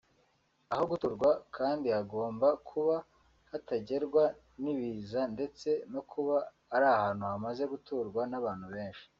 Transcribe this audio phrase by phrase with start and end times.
[0.73, 2.95] Aho guturwa kandi hagomba kuba
[3.49, 4.23] hatagerwa
[4.61, 6.35] n’ibiza ndetse no kuba
[6.75, 9.05] ari ahantu hamaze guturwa n’abantu benshi